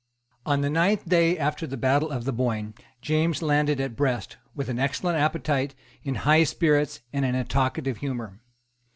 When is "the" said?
0.61-0.69, 1.67-1.77, 2.25-2.33